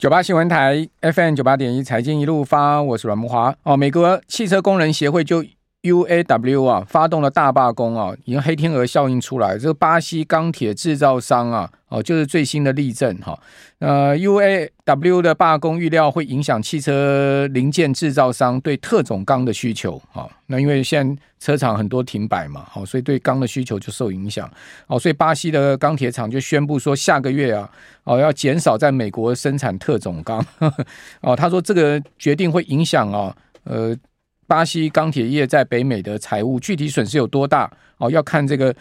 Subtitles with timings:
[0.00, 3.76] 九八新闻台 FM 九八点一财经一路发，我是阮慕华哦。
[3.76, 5.44] 美国汽车工人协会就
[5.82, 9.56] UAW 啊发动了大罢工啊，已经黑天鹅效应出来。
[9.56, 13.38] 这个巴西钢铁制造商啊，哦，就是最新的例证哈。
[13.78, 20.28] 呃，UAW 的罢工预料会影响汽车零件制造商对特种钢的需求哈。
[20.48, 24.50] 那因为现在车厂很多停摆嘛，好，所以对钢的需求就受影响。
[24.86, 27.70] 哦，所以巴西的钢铁厂就宣布说，下个月啊，
[28.04, 30.44] 哦，要减少在美国生产特种钢。
[31.22, 33.96] 哦，他说这个决定会影响啊，呃。
[34.50, 37.70] 巴西钢铁业在北美的财务具体损失有多大？
[37.98, 38.74] 哦，要看这个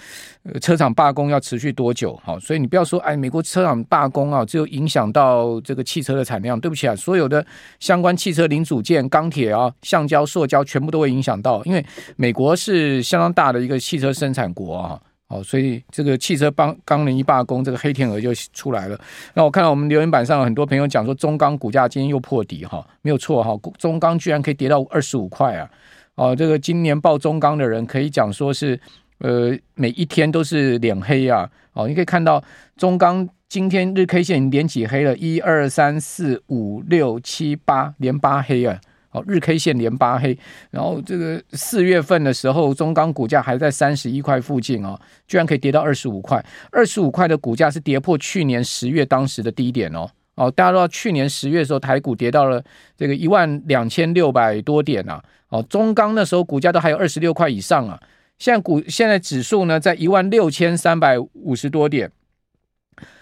[0.59, 2.19] 车厂罢工要持续多久。
[2.23, 6.59] 好，所以你不要说，哎，美国车厂罢工啊，只有影响到这个汽车的产量。
[6.59, 7.45] 对不起啊，所有的
[7.79, 14.99] 相关汽车零组件、钢铁啊、橡胶、塑胶，全部都会影响到，因为美国是相当大的一个汽车生产国啊。
[15.29, 18.99] 哦，所以这个汽车帮钢人一罢工，这个黑天鹅就出来了。
[19.35, 25.69] 那我看到我们留言板上有很多朋友讲说，中钢股价今天又破底哈，没有错哈，中钢居然可以跌到二十五块啊！
[26.15, 28.79] 哦，这个今年报中钢的人可以讲说是，
[29.19, 31.47] 呃，每一天都是脸黑啊！
[31.73, 32.43] 哦，你可以看到
[32.75, 38.81] 中钢今天日 K 线连几黑了，一二三四五六七八连八黑啊！
[39.11, 40.37] 哦，日 K 线连八黑，
[40.69, 50.07] 然后这个四月份的时候，中钢股价还在三十一块附近哦，居然可以跌到二十五块，二十五块的股价是跌破去年十月当时的低点哦。
[50.35, 52.63] 哦，大家知道去年十月的时候，台股跌到了
[52.95, 55.23] 这个一万两千六百多点啊。
[55.49, 57.99] 哦，中钢那时候股价都还有二十六块以上啊。
[58.37, 62.11] 现在股现在指数呢，在一万六千三百五十多点。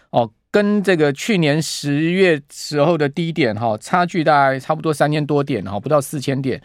[0.10, 0.30] 哦。
[0.58, 6.60] 跟这个去年十月时候的低点哈，差距大概差不多三千多点哈，不到四千点，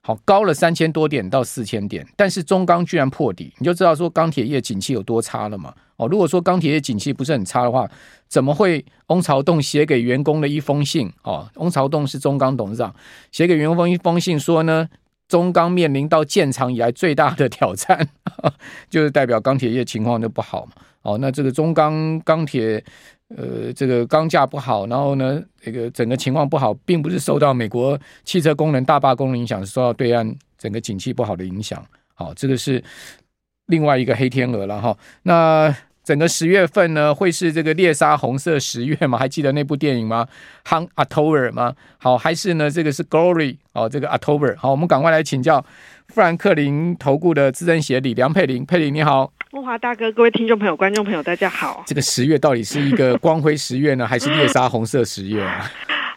[0.00, 5.74] 好，高了三千多点到四千点，但是中钢居然破底，你就知道说钢铁业景气有多差了嘛。
[5.96, 7.90] 哦，如果说钢铁业景气不是很差的话，
[8.28, 11.12] 怎么会翁朝栋写给员工的一封信？
[11.24, 12.94] 哦，翁朝栋是中钢董事长，
[13.32, 14.88] 写给员工一封信说呢，
[15.26, 18.08] 中钢面临到建厂以来最大的挑战，
[18.88, 20.72] 就是代表钢铁业情况就不好嘛。
[21.02, 22.80] 哦，那这个中钢钢铁。
[23.36, 31.84] 呃，这个钢价不好，然后呢，这个整个情况不好，并不是受到美国汽车工人大罢工的影响，是受到对岸整个景气不好的影响。
[32.14, 32.82] 好，这个是
[33.66, 34.96] 另外一个黑天鹅了哈。
[35.22, 39.16] 那整个十月份呢，会是这个猎杀红色十月吗？
[39.16, 40.26] 还记得那部电影吗
[40.66, 41.74] ？Hunt October 吗？
[41.98, 44.56] 好，还是呢，这个是 Glory 哦，这个 October。
[44.58, 45.64] 好，我们赶快来请教
[46.08, 49.32] 富兰克林投顾的资深协理梁佩玲，佩玲你好。
[49.54, 51.84] 慕华大哥，各位听众朋友、观众朋友，大家好。
[51.86, 55.70] 这个十月到底是一个光辉十月呢，还是猎杀红色十月啊？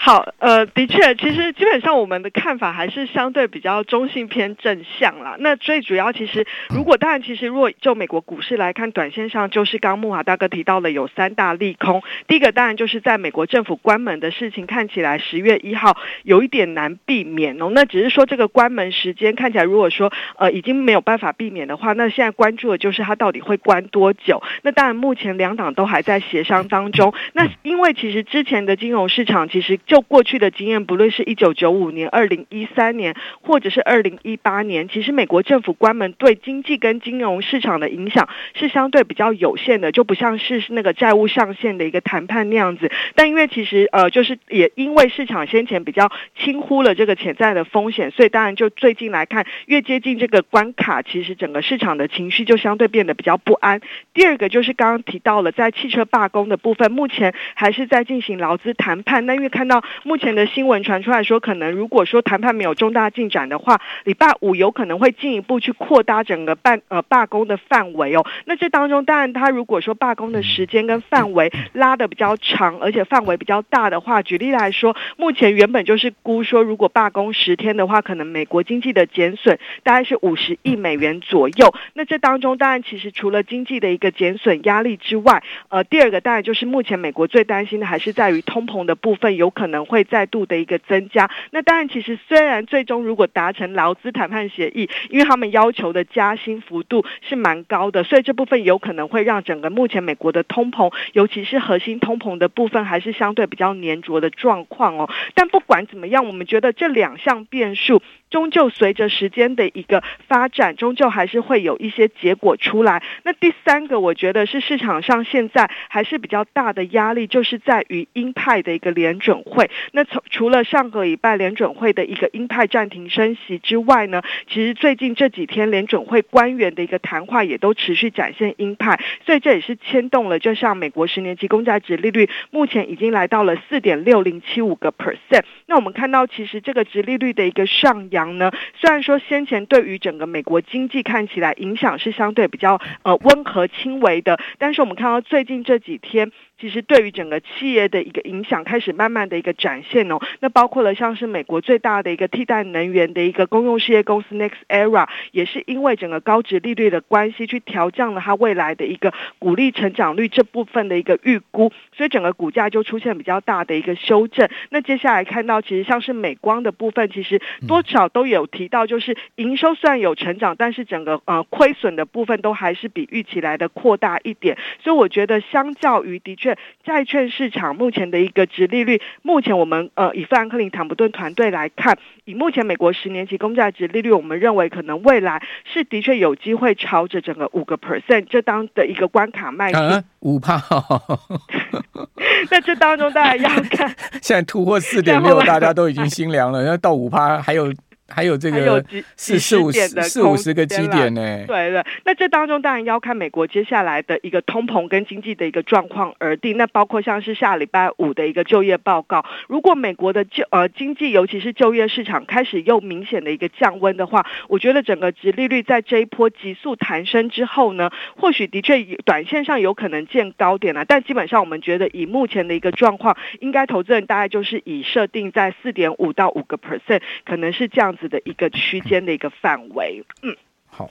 [0.06, 5.36] 好，呃，的确，其实基本上我们的看法还是相对比较中性偏正向啦。
[5.40, 12.04] 那最主要，其实如果当然，其实如果就美国股市来看，短线上就是刚木华大哥提到了有三大利空。
[12.28, 17.72] 第一个当然就是在美国政府关门的事情，看起来十月一号有一点难避免哦。
[17.74, 24.44] 那只是说这个关门时间看起来，如果说呃已经没有办法避免的话，那现在关注的就是它到底会关多久。
[24.62, 27.12] 那当然，目前两党都还在协商当中。
[27.34, 42.92] 那因为其实之前的金融市场其实就就过去的经验，不论是一九九五年、二零一三年，或者是二零一八年，其实美国政府关门对经济跟金融市场的影响是相对比较有限的，就不像是那个债务上限的一个谈判那样子。
[43.16, 53.80] 但因为其实呃，就是也因为市场先前比较轻忽了这个潜在的风险，所以当然就最近来看，越接近这个关卡，其实整个市场的情绪就相对变得比较不安。
[54.14, 59.26] 第二个就是刚刚提到了在汽车罢工的部分，目前还是在进行劳资谈判。
[59.26, 59.82] 那因为看到。
[60.04, 68.26] 目前的新闻传出来说，可能如果说谈判没有重大进展的话，礼拜五有可能会进一步去扩大整个办呃罢工的范围哦。
[68.46, 81.74] 那这当中，当然他如果说罢工的时间跟范围拉得比较长，而且范围比较大的话，举例来说，目前原本就是估说，如果罢工十天的话，可能美国经济的减损大概是五十亿美元左右。
[81.94, 89.96] 那这当中，当然其实除了经济的一个减损压力之外，呃，第二个当然就是目前美国最担心的还是在于通膨的部分，有可能会。
[89.96, 105.10] 会再度的一个增加，那当然，其实虽然最终如果达成劳资谈判协议，因为他们要求的加薪幅度是蛮高的，所以这部分有可能会让整个目前美国的通膨，尤其是核心通膨的部分，还是相对比较粘着的状况哦。
[105.34, 108.02] 但不管怎么样，我们觉得这两项变数。
[108.36, 113.02] 终究随着时间的一个发展，终究还是会有一些结果出来。
[113.24, 119.72] 那第三个，我觉得是市场上现在还是比较大的压力，就是在于鹰派的一个联准会。
[119.94, 135.46] 那从除了上个礼拜联准会的一个鹰派暂停升息之外呢，其实最近这几天联准会官员的一个谈话也都持续展现鹰派，所以这也是牵动了，就像美国十年期公债值利率目前已经来到了四点六零七五个 percent。
[135.68, 146.32] 那我们看到，其实这个值利率的一个上扬呢，虽然说先前对于整个美国经济看起来影响是相对比较呃温和轻微的，但是我们看到最近这几天。
[146.60, 164.48] 其实对于整个企业的一个影响开始慢慢的一个展现哦，那包括了像是美国最大的一个替代能源的一个公用事业公司 NextEra，也是因为整个高值利率的关系，去调降了它未来的一个股利成长率这部分的一个预估，所以整个股价就出现比较大的一个修正。
[164.70, 176.45] 那接下来看到，其实像是美光的部分，其实多少都有提到，就是营收虽然有成长，但是整个呃亏损的部分都还是比预期来的扩大一点，所以我觉得相较于的确。
[176.84, 190.04] 债券市场目前的一个值利率，目前我们呃以富兰克林坦普顿团队来看，以目前美国十年期公债值利率，我们认为可能未来是的确有机会朝着整个五个 percent 这当的一个关卡迈进。
[190.20, 190.58] 五趴，
[192.50, 197.74] 在这当中大家要看， 现在突破四点六，大家都已经心凉了，那到五趴还有。
[198.08, 198.84] 还有这个
[199.16, 201.46] 四四五十四五十个基点呢？
[201.48, 206.56] 对对，那这当中当然要看美国接下来的一个通膨跟经济的一个状况而定。
[206.58, 220.86] 那包括像是下礼拜五的一个就业报告，如果美国的就呃经济尤其是就业市场开始又明显的一个降温的话，我觉得整个殖利率在这一波急速弹升之后呢，或许的确短线上有可能见高点了。
[220.86, 230.36] 但基本上我们觉得以目前的一个状况，应该投资人大概就是以设定在四点五到五个 percent，可能是这样子的一个区间的一个范围，嗯，
[230.68, 230.90] 好，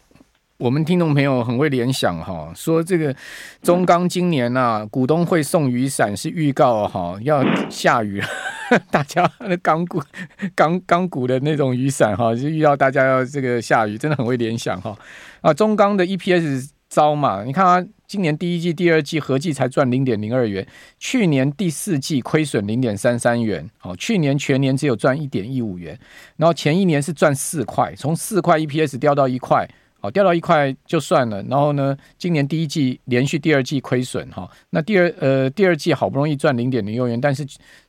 [0.56, 3.14] 我们听众朋友很会联想哈，说这个
[3.62, 8.22] 中钢今年呐、啊，股东会送雨伞是预告哈，要下雨，
[8.90, 10.02] 大家那钢股
[10.54, 14.96] 钢钢股的那种雨伞哈，就遇到大家要这个下雨，真的很会联想哈。
[15.40, 17.84] 啊，中钢的 EPS 糟嘛，你看啊。
[18.06, 20.64] 今年第一季、第二季合计才赚零点零二元，
[20.98, 25.98] 去年第四季亏损零点三三元，好，去年全年只有赚一点一五元，
[26.36, 29.66] 然后前一年是赚四块，从四块 EPS 掉到一块，
[30.00, 37.44] 好，掉到一块就算了，然后呢，今年第一季连续第二季亏损，哈，那第二呃第二季好不容易赚零点零六元，但是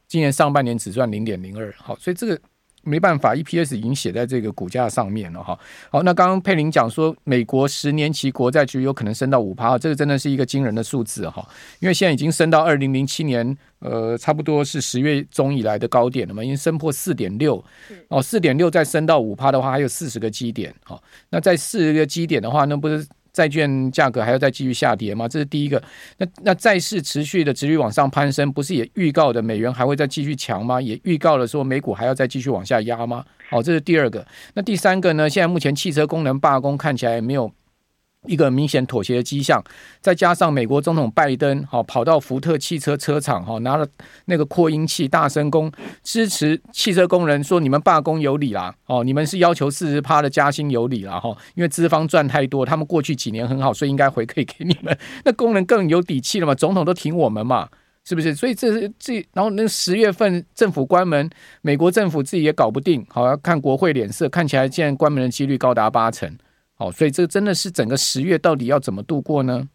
[0.07, 2.39] 今年上半年只赚零点零二，好，所以这个。
[2.85, 5.59] 没办法，EPS 已经写在这个股价上面了哈。
[5.89, 11.45] 好，那刚刚佩林讲说，美国十年期国债其实有可能升到五趴，这个真的是一个惊人的数字哈。
[11.79, 17.61] 因为现在已经升到二零零七年，呃，差不多是十月中以来的高点了嘛，已经升破四点六，
[18.07, 20.73] 哦，四点六再升到五趴的话，还有四十个基点。
[20.83, 23.05] 哈，那在四十个基点的话，那不是？
[23.35, 25.27] 债券价格还要再继续下跌吗？
[25.27, 25.83] 这是第一个。
[26.17, 30.81] 那那债市持续的持续往上攀升，不是也预告的美元还会再继续强吗？
[30.81, 33.25] 也预告了说美股还要再继续往下压吗？
[33.49, 34.25] 好，这是第二个。
[34.53, 35.29] 那第三个呢？
[35.29, 37.51] 现在目前汽车功能罢工看起来也没有。
[38.27, 39.63] 一个明显妥协的迹象，
[40.01, 43.87] 再加上美国总统拜登好跑到福特汽车车厂哈，拿了
[44.25, 45.71] 那个扩音器大声公
[46.03, 54.97] 支持汽车工人，说你们罢工有理啦哦，你们是要求四十趴的加薪有理啦哈，因为资方赚太多，他们过去几年很好，所以应该回馈给你们。
[55.23, 57.67] 那工人更有底气了嘛，总统都挺我们嘛，
[58.03, 58.35] 是不是？
[58.35, 61.29] 所以这是这，然后那十月份政府关门，
[61.61, 66.35] 美国政府自己也搞不定，好要看国会脸色，看起来现在关门的几率高达八成。
[66.77, 69.67] 好，所以这真的是整个十月到底要怎么度过呢？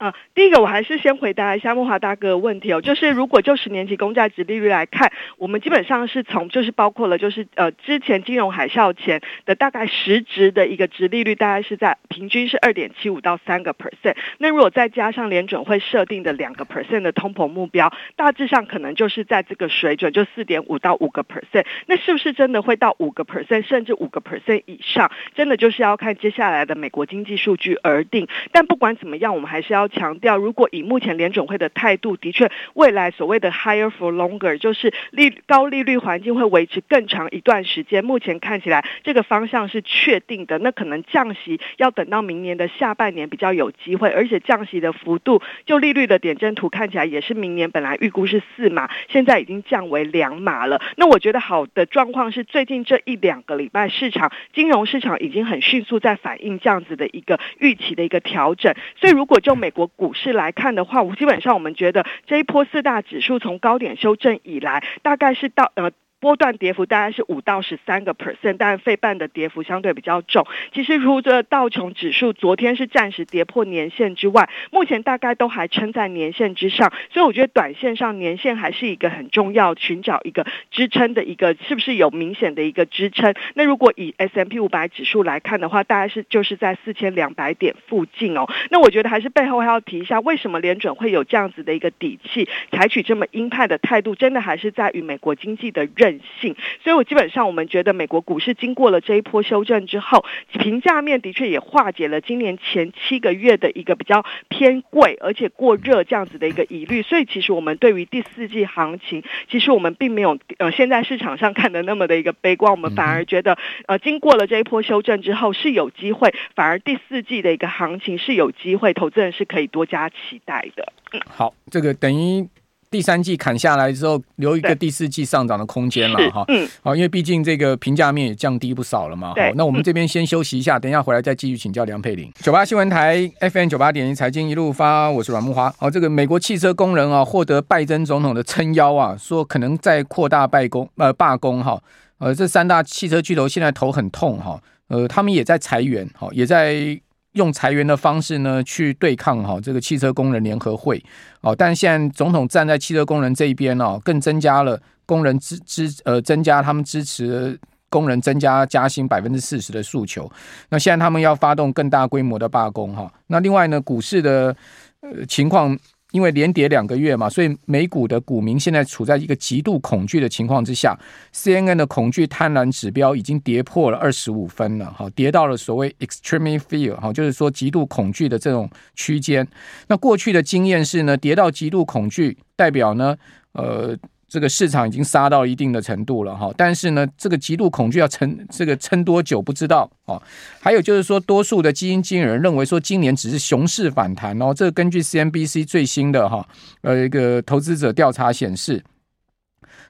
[0.00, 14.16] 啊，第一个我还是先回答一下慕驊大哥的问题哦，就是如果就十年期公债殖利率来看，我们基本上是从就是包括了就是呃之前金融海啸前的大概实值的一个殖利率，大概是在平均是二点七五到三个 percent。
[14.38, 21.66] 那如果再加上联准会设定的两个 percent 的通膨目标，大致上可能就是在这个水准，就四点五到五个 percent。
[21.84, 25.12] 那是不是真的会到五个 percent 甚至五个 percent 以上？
[25.34, 28.26] 真的就是要看接下来的美国经济数据而定。
[28.50, 29.89] 但不管怎么样，我们还是要。
[29.90, 38.04] 强调，如果以目前联准会的态度，的确未来所谓的 higher for longer，就是利高利率环境会维持更长一段时间。
[38.04, 50.80] 目前看起来这个方向是确定的，那可能降息要等到明年的下半年比较有机会，而且降息的幅度，就利率的点阵图看起来也是明年本来预估是四码，现在已经降为两码了。
[50.96, 58.74] 那我觉得好的状况是最近这一两个礼拜，市场金融市场已经很迅速在反映这样子的一个预期的一个调整。
[59.00, 70.46] 所以如果就美国股市来看的话，我基本上我们觉得这一波四大指数从高点修正以来，大概是到呃波段跌幅大概是五到十三个 percent，但费半的跌幅相对比较重。
[70.72, 83.34] 其实，除了道琼指数昨天是暂时跌破年线之外，目前大概都还撑在年线之上，所以我觉得短线上年线还是一个很重要，寻找一个支撑的一个，是不是有明显的一个支撑？
[83.54, 88.46] 那如果以 S M P 五百指数来看的话，大概是就是在四千两百点附近哦。
[88.70, 96.56] 那我觉得还是背后还要提一下，为什么联准会有这样子的一个底气，采取这么鹰派的态度，真的还是在于美国经济的认韧性。
[96.82, 107.02] 所以我基本上我们觉得，美国股市经过了这一波修正之后，评价面的确也化解了今年前七个月的一个比较偏贵而且过热这样子的一个疑虑。
[107.02, 120.92] 所以其实我们对于第四季行情，其实我们并没有呃现在市场上看的那么的一个悲观，我们反而觉得呃经过了这一波修正之后是有机会，反而第四季的一个行情是有机会，投资人是可以多加期待的。
[121.12, 122.48] 嗯，好，这个等于。
[122.90, 126.44] 第三季砍下来之后，留一个第四季上涨的空间了哈。
[126.48, 129.28] 嗯，好，因为毕竟这个评价面也降低不少了嘛。
[129.28, 132.32] 好，那我们这边先休息一下， 等一下回来再继续请教梁佩玲。
[132.42, 135.72] 九八新闻台 FM 九八点一财经一路发，我是阮木华。
[135.78, 141.80] 好，这个美国汽车工人啊，获得拜登总统的撑腰啊，说可能在扩大罢工呃罢工哈。
[142.18, 144.60] 呃，这三大汽车巨头现在头很痛哈。
[144.88, 147.00] 呃，他们也在裁员，哈，也在。
[147.32, 151.02] 用裁员的方式呢，去对抗哈这个汽车工人联合会
[151.40, 157.58] 哦，但现在总统站在汽车工人这一边哦，更增加了工人支支呃增加他们支持
[157.88, 160.30] 工人增加加薪百分之四十的诉求。
[160.68, 163.12] 那现在他们要发动更大规模的罢工哈。
[163.26, 164.56] 那另外呢，股市的
[165.00, 165.78] 呃情况。
[166.12, 170.98] 因为连跌两个月嘛，所以美股的股民现在处在一个极度恐惧的情况之下。
[171.32, 179.46] CNN 的恐惧贪婪指标已经跌破了二十五分了，哈，跌到了所谓 extreme fear，哈，就是说极度恐惧的这种区间。
[179.88, 183.16] 那过去的经验是呢，跌到极度恐惧，代表呢，
[183.52, 183.96] 呃。
[184.30, 190.22] 这个市场已经杀到一定的程度了哈，但是呢，这个极度恐惧要撑这个撑多久不知道哦。
[190.60, 194.54] 还有就是说，多数的基金经理人认为说，今年只是熊市反弹哦。
[194.54, 196.48] 这个根据 CNBC 最新的哈
[196.82, 198.84] 呃一个投资者调查显示，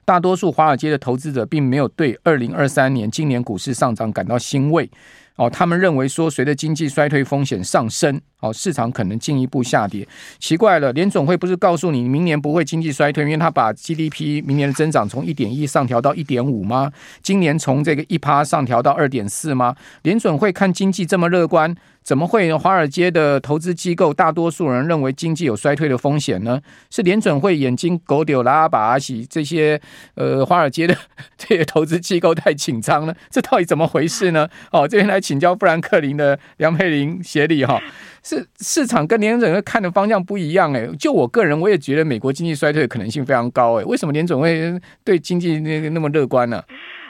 [0.03, 4.89] 大多数华尔街的投资者并没有对二零二三年今年股市上涨感到欣慰。
[5.35, 10.05] 哦，他们认为说，随着经济衰退风险上升，哦，市场可能进一步下跌。
[10.37, 16.91] 奇怪了，联准会不是告诉你明年不会经济衰退，因为他把 GDP 明年的增长从一点一上调到一点五吗？
[17.23, 19.75] 今年从这个一趴上调到二点四吗？
[20.01, 21.75] 联准会看经济这么乐观？
[22.03, 26.59] 怎么会华尔街的投资机构大多数人认为经济有衰退的风险呢？
[26.89, 29.79] 是联准会眼睛狗丢拉把阿西这些
[30.15, 30.97] 呃华尔街的
[31.37, 33.15] 这些投资机构太紧张了？
[33.29, 34.49] 这到底怎么回事呢？
[34.71, 37.79] 哦，这边来请教富兰克林的梁佩玲协理哈，
[38.23, 40.87] 是市场跟联准会看的方向不一样哎。
[40.99, 43.83] 就我个人，我也觉得美国经济衰退的可能性非常高哎。
[43.83, 46.63] 为什么联准会对经济那个那么乐观呢？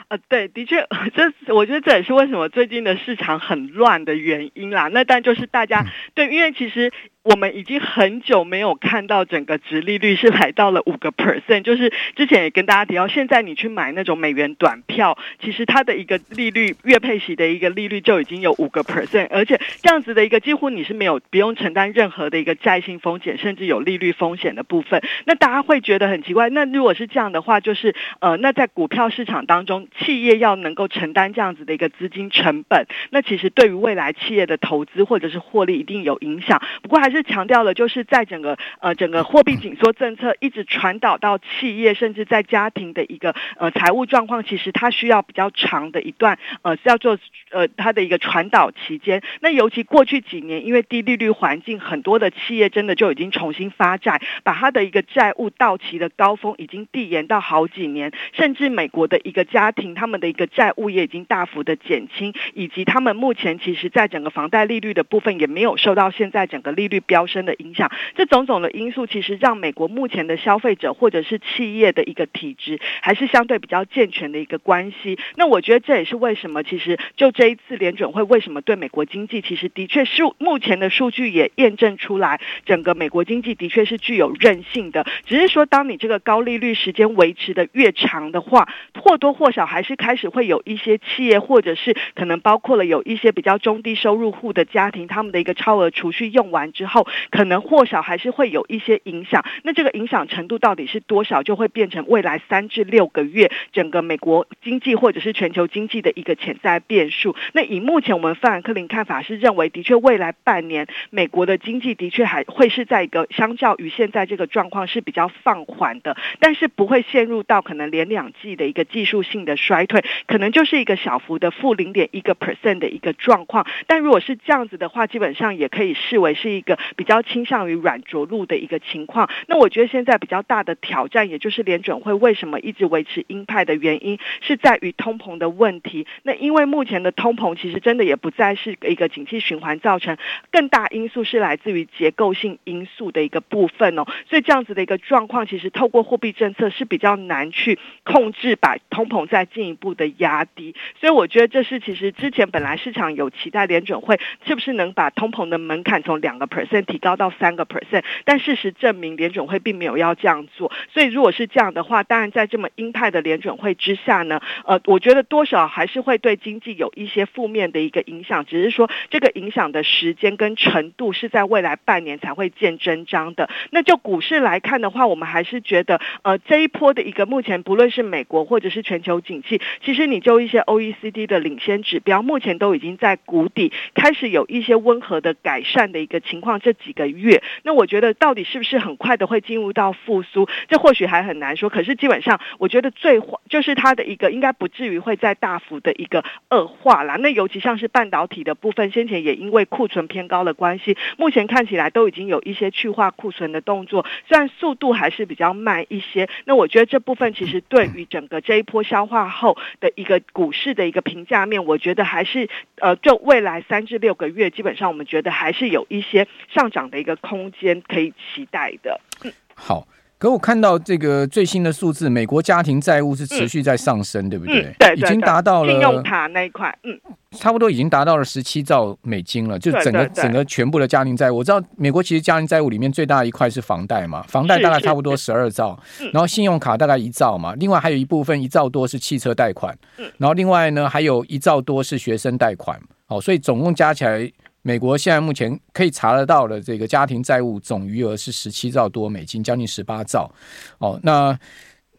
[0.08, 4.88] 啊，对，的确， 这我觉得这也是为什么最近的市场很乱的原因啦。
[4.88, 6.92] 那但就是大家对，因为其实。
[7.24, 25.00] 我们已经很久没有看到整个殖利率是来到了五个 percent，就是之前也跟大家提到，现在你去买那种美元短票，其实它的一个利率月配息的一个利率就已经有五个 percent，而且这样子的一个几乎你是没有不用承担任何的一个债性风险，甚至有利率风险的部分。
[25.24, 36.60] 那大家会觉得很奇怪，那如果是这样的话，就是呃，那在股票市场当中，企业要能够承担这样子的一个资金成本，那其实对于未来企业的投资或者是获利一定有影响。
[36.82, 47.18] 不过还是强调了，就是在整个呃整个货币紧缩政策一直传导到企业，甚至在家庭的一个呃财务状况，其实它需要比较长的一段呃叫做
[47.50, 49.22] 呃它的一个传导期间。
[49.40, 75.18] 那尤其过去几年，因为低利率环境，很多的企业真的就已经重新发债，把它的一个债务到期的高峰已经递延到好几年，甚至美国的一个家庭，他们的一个债务也已经大幅的减轻，以及他们目前其实在整个房贷利率的部分也没有受到现在整个利率飙升的影响，这种种的因素其实让美国目前的消费者或者是企业的一个体质还是相对比较健全的一个关系。
[75.36, 85.06] 那我觉得这也是为什么，其实就这一次联准会为什么对美国经济，其实的确是目前的数据也验证出来，整个美国经济的确是具有韧性的。
[85.26, 96.91] 只是说，当你这个高利率时间维持的越长的话，或多或少还是开始会有一些企业，或者是可能包括了有一些比较中低收入户的家庭，他们的一个超额储蓄用完之后。
[96.92, 99.44] 后，可能或少还是会有一些影响。
[99.64, 107.34] 那这个影响程度到底是多少，就会变成未来三至六个月整个美国经济或者是全球经济的一个潜在变数。
[107.52, 123.66] 那以目前我们范克林看法是认为，的确未来半年美国的经济的确还会是在一个相较于现在这个状况是比较放缓的，但是不会陷入到可能连两季的一个技术性的衰退，可能就是一个小幅的负零点一个 percent 的一个状况。
[123.86, 129.28] 但如果是这样子的话，基本上也可以视为是一个比较倾向于软着陆的一个情况。
[129.46, 136.06] 那我觉得现在比较大的挑战，也就是联准会为什么一直维持鹰派的原因，是在于通膨的问题。
[136.22, 140.16] 那因为目前的通膨其实真的也不再是一个景气循环造成，
[140.50, 144.04] 更大因素是来自于结构性因素的一个部分哦。
[144.28, 150.74] 所以这样子的一个状况，其实透过货币政策是比较难去控制，把通膨再进一步的压低。
[150.98, 160.72] 所以我觉得这是其实之前本来市场有期待联准会是不是能把通膨的门槛从两个 percent 提高到三个 percent，但事实证明联准会并没有要这样做。
[160.94, 173.50] 所以如果是这样的话，当然在这么鹰派的联准会之下呢，呃，我觉得多少还是会对经济有一些负面的一个影响，只是说这个影响的时间跟程度是在未来半年才会见真章的。
[173.70, 186.60] 那就股市来看的话，我们还是觉得，呃，这一波的一个目前不论是美国或者是全球景气，其实你就一些 OECD 的领先指标，目前都已经在谷底，开始有一些温和的改善的一个情况。
[186.62, 191.68] 这几个月，那我觉得到底是不是很快的会进入到复苏，这或许还很难说。
[191.68, 197.16] 可是基本上，我觉得最坏就是它的一个应该不至于会再大幅的一个恶化啦。
[197.16, 206.28] 那尤其像是半导体的部分，先前也因为库存偏高的关系，目前看起来都已经有一些去化库存的动作，虽然速度还是比较慢一些。
[206.44, 212.48] 那我觉得这部分其实对于整个这一波消化后的一个股市的一个评价面，我觉得还是
[212.80, 219.00] 呃，就未来三至六个月，基本上我们觉得还是有一些上涨的一个空间可以期待的。
[219.24, 219.86] 嗯，好。
[220.18, 224.60] 可我看到这个最新的数字，美国家庭债务是持续在上升，嗯、对不对？
[224.60, 226.96] 嗯、对，对，对，已经达到了信用卡那一块，嗯，
[227.32, 231.38] 差不多已经达到了十七兆美金了，就整个整个全部的家庭债务。
[231.38, 235.76] 我知道美国其实家庭债务里面最大的一块是房贷嘛，房贷大概差不多十二兆，
[236.12, 239.76] 然后信用卡大概一兆嘛，另外还有一部分一兆多是汽车贷款，
[240.18, 244.30] 然后另外呢还有一兆多是学生贷款，哦，所以总共加起来。
[244.62, 250.32] 美国现在目前可以查得到的这个家庭债务总余额是十七兆多美金，将近十八兆。
[250.78, 251.38] 哦，那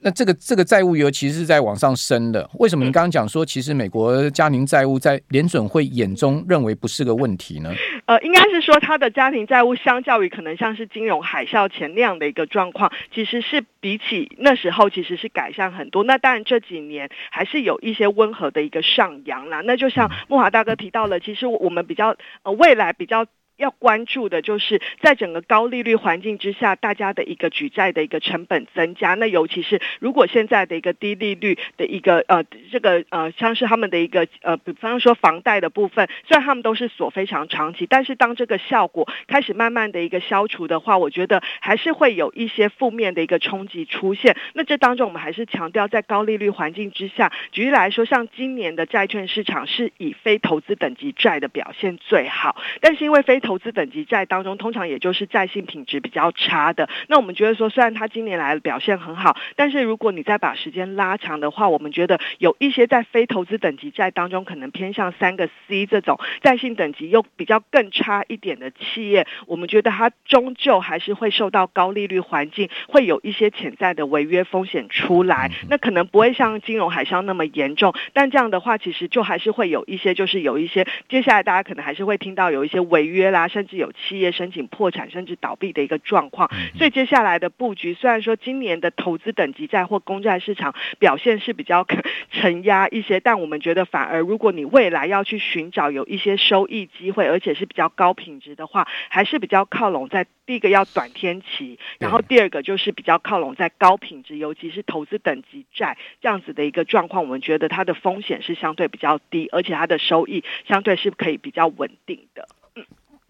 [0.03, 2.50] 那这个这个债务尤其是在往上升的。
[2.60, 2.83] 为什么？
[2.83, 7.74] 你刚刚讲说，其实美国家庭债务在联准会眼中认为不是个问题呢？
[8.05, 16.03] 呃，应该是说，他的家庭债务相较于可能像是金融海啸前那样的一个状况，其实是比起那时候其实是改善很多。
[16.03, 19.62] 那当然这几年还是有一些温和的一个上扬啦。
[19.62, 23.25] 那就像慕驊大哥提到了，其实我们比较呃未来比较。
[23.58, 29.13] 要关注的就是在整个高利率环境之下，大家的一个举债的一个成本增加。
[29.13, 44.36] 那尤其是如果现在的一个低利率的一个呃这个呃像是他们的一个呃比方说房贷的部分，虽然他们都是锁非常长期，但是当这个效果开始慢慢的一个消除的话，我觉得还是会有一些负面的一个冲击出现。
[44.54, 56.89] 那这当中我们还是强调，在高利率环境之下，举例来说，像今年的债券市场是以非投资等级债的表现最好，但是因为非投资等级债当中，通常也就是债性品质比较差的。
[57.08, 75.51] 那我们觉得说，虽然它今年来的表现很好，但是如果你再把时间拉长的话，我们觉得有一些在非投资等级债当中，可能偏向三个 C 这种债性等级又比较更差一点的企业，我们觉得它终究还是会受到高利率环境，会有一些潜在的违约风险出来。
[75.69, 91.86] 那可能不会像金融海啸那么严重，但这样的话，其实就还是会有一些，就是有一些接下来大家可能还是会听到有一些违约啦，甚至有企业申请破产甚至倒闭的一个状况，所以接下来的布局，虽然说今年的投资等级债或公债市场表现是比较
[92.32, 112.48] 承压一些，但我们觉得反而如果你未来要去寻找有一些收益机会，而且是比较高品质的话，还是比较靠拢在第一个要短天期，然后第二个就是比较靠拢在高品质，尤其是投资等级债这样子的一个状况，我们觉得它的风险是相对比较低，而且它的收益相对是可以比较稳定的。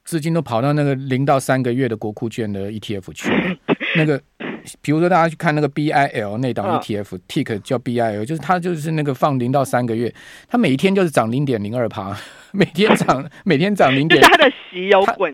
[0.03, 3.55] 资金都跑到那个零到三个月的国库券的 ETF 去了。
[3.95, 4.19] 那个，
[4.81, 10.13] 比如说大家去看那个 BIL 那档 ETF，Tick 叫 BIL，就是它就是那个放零到三个月，
[10.47, 12.17] 它每一天就是涨零点零二趴，
[12.51, 15.33] 每天涨每天涨零点，就 是它的息有滚，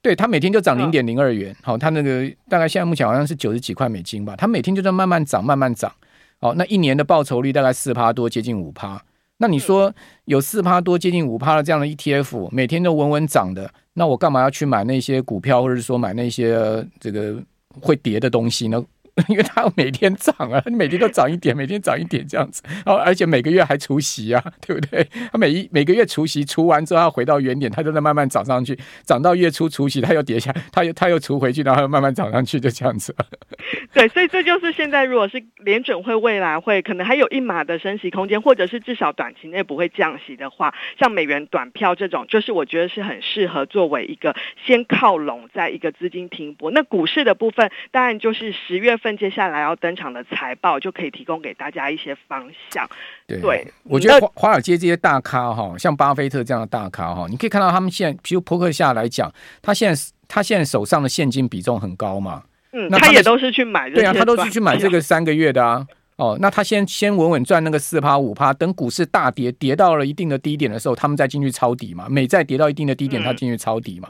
[0.00, 1.54] 对，它每天就涨零点零二元。
[1.62, 5.92] 好，它那个大概现在目前好像是九十几块美金吧，它每天就在慢慢涨，慢慢涨。
[6.40, 9.02] 好，那一年的报酬率大概四趴多，接近五趴。
[9.38, 9.92] 那你说
[10.26, 17.40] 有四趴多接近五趴的这样的 ETF，每天都稳稳涨的，那我干嘛要去买那些股票，或者说买那些这个
[17.80, 18.84] 会跌的东西呢？
[19.28, 25.06] 因为它每天涨啊，你每天都涨一点，每天涨一点这样子，然后而且每个月还除息啊，对不对？
[25.32, 33.14] 它每一每个月除息除完之后，它回到原点，它就在慢慢涨上去，涨到月初除息，它又跌下，它又它又除回去，然后又慢慢涨上去，就这样子。
[33.92, 46.70] 对，所以这就是现在，如果是联准会未来会可能还有一码的升息空间，或者是至少短期内不会降息的话，像美元短票这种，就是我觉得是很适合作为一个先靠拢，在一个资金停泊。
[46.70, 52.88] 那股市的部分，当然就是十月份接下来要登场的财报，就可以提供给大家一些方向。
[53.26, 62.42] 对，对我觉得华华尔街这些大咖哈，像巴菲特这样的大咖哈，你可以看到他们现在，比如波克夏来讲，他现在他现在手上的现金比重很高嘛。
[62.72, 65.86] 嗯，他也都是去买，对啊，他都是去买这个三个月的啊。
[66.16, 72.08] 哦，那他先先稳稳赚那个四趴五趴，等股市大跌跌到了一定的低点的时候，他们再进去抄底嘛。
[72.10, 74.08] 每再跌到一定的低点，他进去抄底嘛。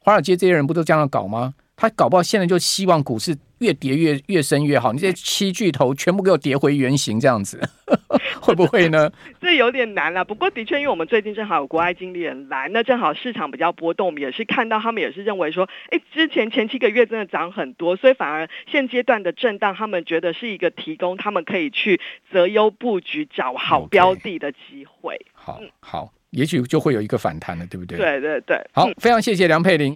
[0.00, 1.54] 华尔街这些人不都这样搞吗？
[1.76, 4.92] 他搞不好现在就希望股市越叠越越深越好。
[4.92, 7.58] 你这些七巨头全部给我叠回原形，这样子
[8.42, 9.10] 会不会呢？
[9.40, 10.24] 这有点难了。
[10.24, 25.14] 不过的确，因为我们最近正好有国外经理人来，那正好市场比较波动，我们也是看到他们也是认为说，哎，之前前七个月真的涨很多，所以反而现阶段的震荡，他们觉得是一个提供他们可以去择优布局、找好标的的机会。
[25.14, 25.28] Okay.
[25.34, 27.98] 好，好，也许就会有一个反弹了，对不对？
[27.98, 28.56] 对对对。
[28.72, 29.90] 好，非常谢谢梁佩玲。